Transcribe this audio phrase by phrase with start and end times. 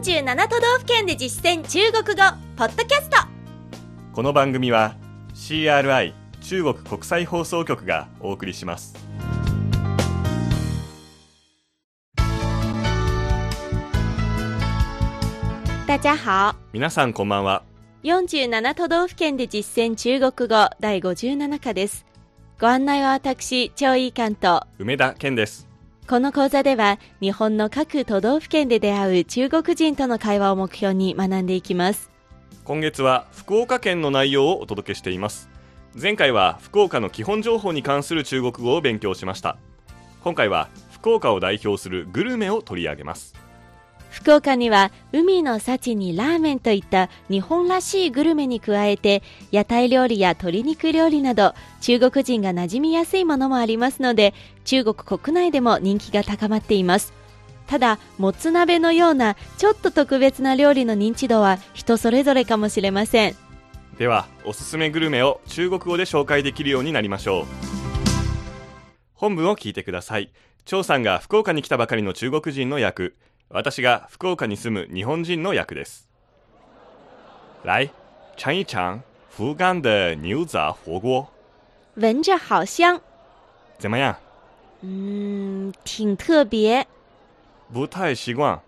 [0.00, 2.22] 47都道府県で実践中国語
[2.56, 3.18] ポッドキャスト。
[4.14, 4.96] この番組は
[5.34, 8.94] CRI 中国国際放送局がお送りします。
[15.86, 16.56] 大家好。
[16.72, 17.62] 皆さんこんばんは。
[18.02, 22.06] 47都道府県で実践中国語第57課です。
[22.58, 24.66] ご案内は私張井関と。
[24.78, 25.69] 梅田健です
[26.10, 32.10] この講座では日本の各都道府県で出会う中国人との会話を目標に学んでいきます。
[32.64, 35.48] 今月は福岡県の内容をお届けしています。
[35.94, 39.56] 前回は福岡の基本情報に関する中国語を勉強しました。
[40.24, 43.36] 今回は福岡を代表するグルメを取り上げます。
[44.10, 57.12] 福岡には海の幸にラーメンといった日本らしいグルメに加えて屋台料理や鶏肉料理など中国人が馴染みやすいものもありますので中国国内でも人気が高まっています。
[57.66, 63.36] ただもつ鍋のようなちょっと特別な料理の認知度は人それぞれかもしれません。
[63.96, 67.44] ではおすすめグルメを中国語で紹介できるようになりましょう。
[69.14, 70.32] 本文を聞いてください。
[70.64, 73.14] 張さんが福岡に来たばかりの中国人の役。
[73.52, 76.08] 私が福岡に住む日本人の役です。
[77.64, 77.90] 来
[78.36, 81.26] 尝一尝福冈的牛杂火锅。
[81.96, 83.00] 闻着好香。
[83.76, 84.14] 怎么样？
[84.82, 86.86] 嗯挺特别。
[87.72, 88.60] 不太习惯。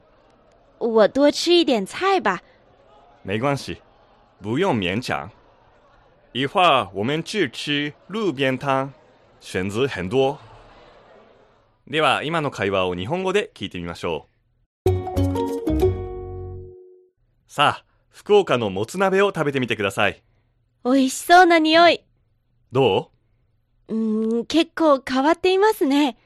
[0.79, 2.43] 我多吃一点菜吧。
[3.23, 3.81] 没关系
[4.43, 5.31] 不用勉强。
[6.33, 8.93] 一会儿我们去吃路边摊
[9.41, 10.39] 選择很多。
[11.87, 14.32] では今の会話を日本語で聞いてみましょう
[17.55, 20.23] さあ福岡のもつ鍋を食べてみてください。
[20.87, 22.03] 美味しそうな匂い。
[22.73, 23.11] ど
[23.89, 23.95] う？
[23.95, 26.17] うーん結構変わっていますね。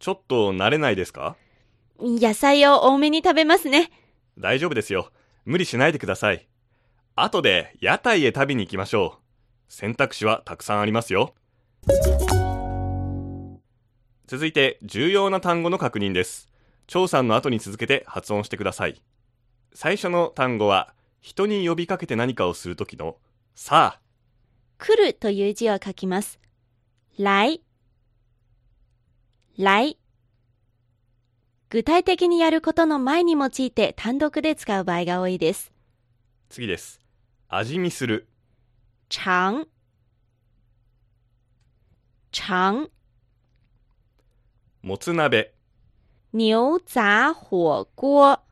[0.00, 1.36] ちょっと慣れないですか？
[2.00, 3.92] 野菜を多めに食べますね。
[4.38, 5.12] 大丈夫ですよ。
[5.44, 6.48] 無理しないでください。
[7.14, 9.72] 後で屋台へ食べに行きましょう。
[9.72, 11.36] 選択肢はたくさんありますよ。
[14.26, 16.48] 続いて重要な単語の確認です。
[16.88, 19.00] 張さんの後に続けて発音してください
[19.78, 23.18] 最初の単語は人に呼びかけて何かをするときの
[23.54, 24.00] さあ。
[24.78, 26.40] 来るという字を書きます。
[27.18, 27.60] 来。
[29.58, 29.98] 来。
[31.68, 35.74] 具体的にやることの前に用いて単独で使う場合が多いです。
[36.48, 36.98] 次です。
[37.50, 38.28] 味見する。
[39.10, 39.66] 尝
[42.32, 42.88] 尝
[44.80, 45.52] もつ鍋。
[46.32, 46.54] 牛
[46.86, 48.45] 杂火锅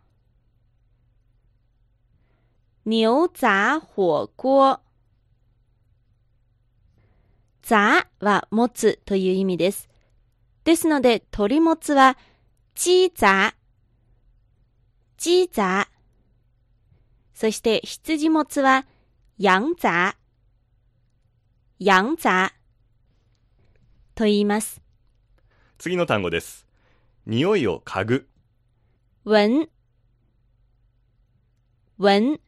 [2.86, 4.80] 牛杂火锅。
[7.62, 9.88] 杂は持つという意味です。
[10.64, 12.18] ですので、鶏もつは、
[12.74, 13.54] 鸡杂、
[15.16, 15.88] 鸡杂。
[17.32, 18.84] そして、羊もつは、
[19.38, 20.16] 羊杂、
[21.78, 22.52] 羊杂。
[24.14, 24.82] と言います。
[25.78, 26.66] 次の単語です。
[27.24, 28.28] 匂いを嗅ぐ。
[29.24, 29.70] 闻、
[31.98, 32.40] 闻、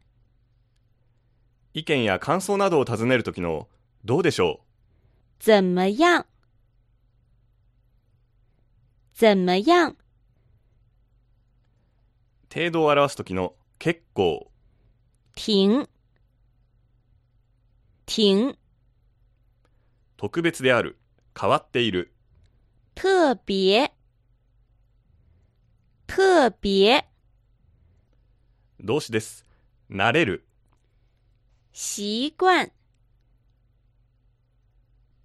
[1.77, 3.67] 意見や感想などを尋ねるときの
[4.03, 4.61] どうでしょ
[5.39, 6.25] 怎么样？
[9.13, 9.91] 怎么样？
[9.91, 9.95] う
[12.51, 14.49] 程度を表すときの結構。
[15.35, 15.87] 停，
[18.07, 18.55] 停，
[20.17, 20.97] 特別である。
[21.39, 22.11] 変わっている。
[22.95, 23.91] 特别，
[26.07, 27.03] 特别，
[28.79, 29.45] 動詞です。
[29.91, 30.46] 慣れる
[31.79, 32.71] 习惯，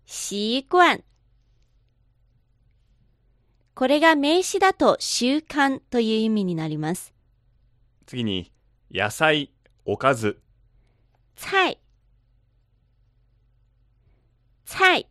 [0.04, 1.02] 習慣。
[3.74, 7.14] これが名詞だと習慣という意味になります。
[8.04, 8.52] 次に
[8.90, 9.50] 野菜
[9.86, 10.42] おかず
[11.36, 11.78] 菜、
[14.66, 15.08] 菜。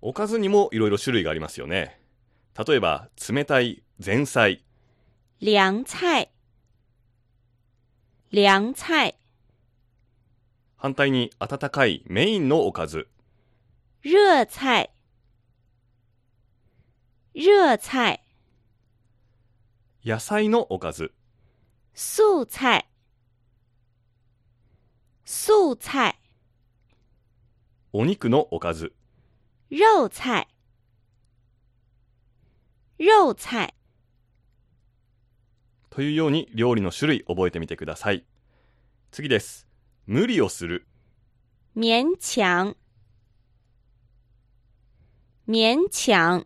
[0.00, 2.00] おかずにもいろいろ種類がありますよね
[2.56, 4.64] 例えば冷たい前菜
[5.40, 6.30] 凉菜，
[8.36, 9.14] 凉菜，
[10.76, 13.08] 反対に温かいメインのおかず。
[14.02, 14.90] 热菜，
[17.32, 18.20] 热菜，
[20.04, 21.14] 野菜のおかず。
[21.94, 22.84] 素菜，
[25.24, 26.20] 素菜，
[27.94, 28.92] お肉のおかず。
[29.70, 30.46] 肉菜，
[32.98, 33.72] 肉菜。
[35.96, 38.22] というように料理の種類覚えてみてください。
[39.10, 39.66] 次です。
[40.06, 40.86] 無理をする。
[41.74, 42.76] 勉強。
[45.48, 46.44] 勉強。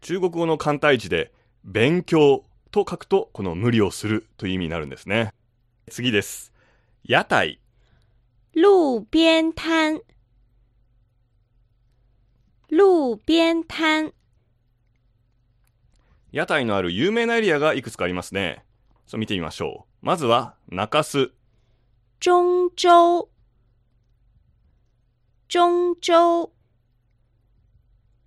[0.00, 1.32] 中国語の簡体字で
[1.62, 2.42] 勉強
[2.72, 5.32] と書くとこの無理をするという意味になるんですね。
[5.92, 6.52] 次です。
[7.04, 7.60] 屋台。
[8.52, 10.00] 路边摊，
[12.68, 14.12] 路边摊，
[16.34, 18.64] 屋台のある有名なエリアがいくつかありますね。
[19.06, 20.04] そう見てみましょう。
[20.04, 21.32] まずは中洲。
[22.18, 23.28] 中州，
[25.46, 26.50] 中州，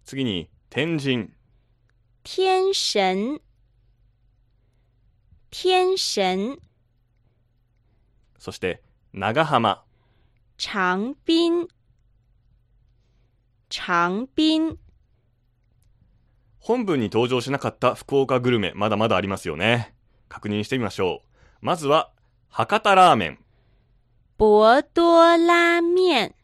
[0.06, 1.32] 次に天神。
[2.24, 3.42] 天神，
[5.52, 6.62] 天神，
[8.40, 9.84] そして長浜。
[10.58, 11.68] 长滨，
[13.70, 14.78] 长滨，
[16.68, 19.96] 本文に登場しなかった福岡グルメまだまだありますよね。
[20.28, 21.28] 確認してみましょう。
[21.62, 22.12] まずは
[22.50, 23.40] 博多ラーメン。
[24.38, 25.02] 博多
[25.38, 26.36] 拉面，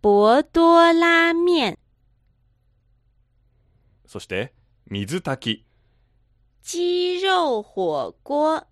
[0.00, 1.76] 博多拉面，
[4.06, 4.54] そして
[4.86, 5.66] 水炊き。
[6.62, 8.64] 鸡肉火锅，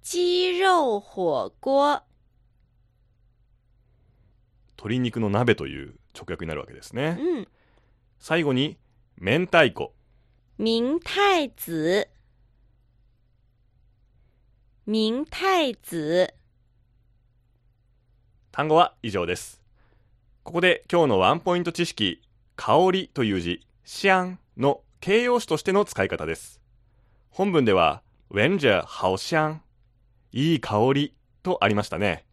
[0.00, 2.04] 鸡肉火锅，
[4.82, 7.16] 鶏肉の鍋という直訳になるわけですね。
[7.20, 7.46] 嗯，
[8.18, 8.78] 最後に
[9.16, 9.94] 明太子。
[10.58, 12.08] 明太子，
[14.84, 16.34] 明太子，
[18.50, 19.62] 単語は以上です。
[20.42, 22.20] ここで今日のワンポイント知識
[22.56, 23.64] 香りという字。
[23.84, 26.60] シアンの形容詞としての使い方です。
[27.30, 29.60] 本文では闻着好香
[30.32, 31.14] いい香り
[31.44, 32.26] とありましたね。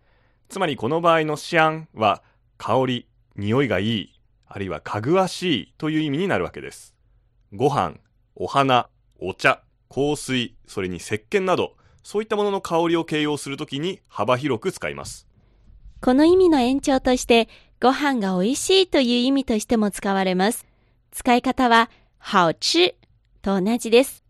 [0.48, 2.24] つまりこの場合のシアンは
[2.59, 6.94] 香り匂いがいいあるいはかぐわしいという意味になるわけです
[7.56, 7.95] ご飯
[8.35, 8.88] お花
[9.19, 11.73] お茶香水それに石鹸など
[12.03, 15.29] そういったものの香りを形容するときに幅広く使います
[16.01, 17.50] この意味の延長として、
[17.81, 20.65] ご飯が美味しいという意味としても使われます。
[21.12, 21.89] 使い方は、
[22.19, 22.95] 好吃
[23.41, 24.23] と同じです。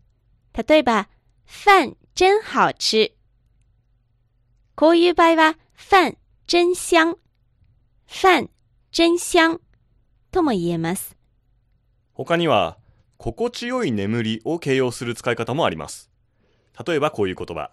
[0.68, 1.08] 例えば、
[1.46, 3.12] 飯真好吃。
[4.74, 6.16] こういう場合は、飯
[6.46, 7.16] 真香。
[8.12, 8.50] 飯
[8.90, 9.60] 真香
[10.32, 11.16] とも言えます。
[12.12, 12.76] 他には
[13.16, 16.10] 心地よい眠りを形容する使い方もあります
[16.86, 17.70] 例えばこういう言葉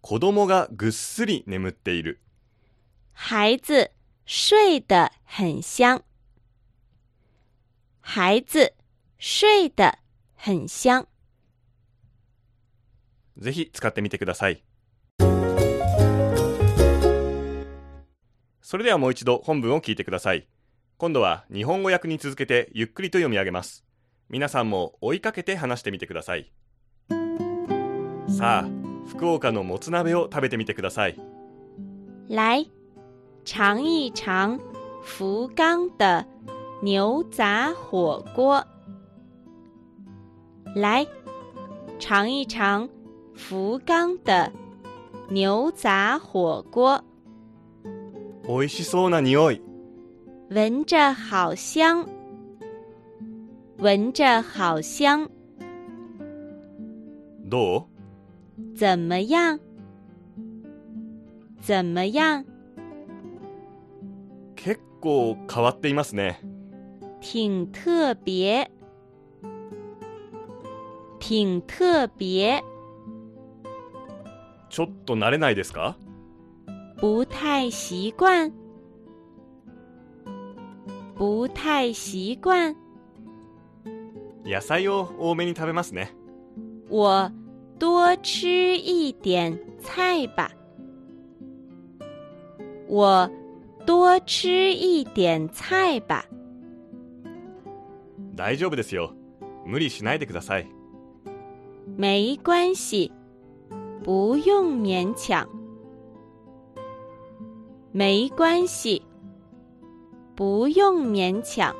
[0.00, 2.20] 子供がぐっすり眠っている
[3.12, 3.90] 孩子
[4.26, 6.04] 睡得很香。
[8.00, 8.72] 孩子
[9.18, 9.98] 睡得
[10.36, 11.06] 很香。
[13.38, 14.62] ぜひ使ってみてください
[18.70, 20.46] それではもう一度本文を聞いてください。
[20.96, 23.84] 今度は日本語訳に続けてゆっくりと読み上げます。
[24.28, 26.52] 皆さんも追いかけて話してみてください。
[28.28, 28.68] さあ
[29.08, 31.18] 福岡のもつ鍋を食べてみてください。
[32.28, 32.70] 来，
[33.44, 34.60] 尝一尝
[35.02, 36.24] 福冈的
[36.80, 38.64] 牛杂火锅。
[40.76, 41.08] 来，
[41.98, 42.88] 尝一尝
[43.34, 44.52] 福冈的
[45.28, 47.02] 牛杂火锅，
[48.50, 49.62] 美味しそうな匂い。
[50.50, 52.08] 闻着好香，
[53.78, 55.30] 闻着好香，
[57.48, 58.76] どう？
[58.76, 59.60] 怎么样？
[61.62, 62.44] 怎么样？
[64.56, 66.40] 結構変わっていますね。
[67.20, 68.68] 挺特别，
[71.20, 72.60] 挺特别，
[74.68, 75.96] ちょっと慣れないですか？
[77.00, 78.52] 不太习惯，
[81.16, 82.76] 不太习惯。
[84.44, 86.14] 野菜を多めに食べますね
[86.90, 87.32] 我
[87.78, 90.50] 多吃一点菜吧。
[92.86, 93.30] 我
[93.86, 96.26] 多吃一点菜吧。
[98.34, 99.14] 大丈夫ですよ
[99.64, 100.66] 無理しないでください
[101.96, 103.10] 没关系，
[104.04, 105.46] 不用勉强。
[107.92, 109.02] 没关系，
[110.36, 111.74] 不用勉强。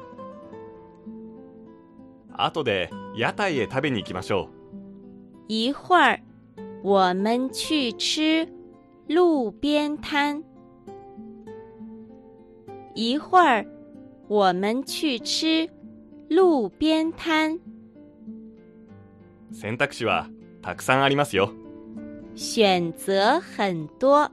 [2.37, 4.49] 後で屋台へ食べに行きましょ
[5.47, 6.21] 一会儿，
[6.83, 8.49] 我们去吃
[9.07, 10.43] 路边摊。
[12.95, 13.67] 一会儿，
[14.29, 15.69] 我们去吃
[16.29, 17.59] 路边摊。
[19.53, 20.29] う選択肢は
[20.63, 21.53] たくさんありますよ
[22.35, 24.31] 选择很多，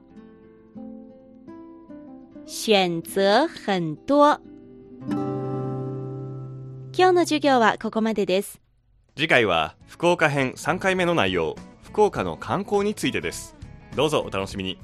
[2.50, 4.40] 选择很多。
[6.96, 8.58] 今日の授業はここまでです。
[9.16, 13.54] 次回は福岡編3回目の内容福岡の観光についてです
[13.94, 14.78] どうぞお楽しみに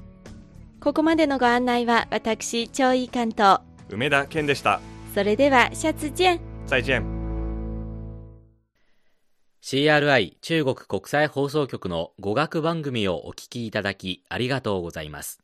[0.81, 3.61] ここまでのご案内は私、超いい関東。
[3.89, 4.81] 梅田健でした
[5.15, 7.03] それではシャツジェン再见
[9.63, 15.44] CRI 中国国際放送局の語学番組をお聞きいただきありがとうございます